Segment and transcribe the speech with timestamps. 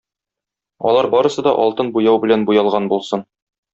[0.91, 3.29] Алар барысы да алтын буяу белән буялган булсын.